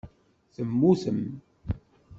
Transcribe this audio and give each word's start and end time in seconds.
Temmutem. 0.53 1.19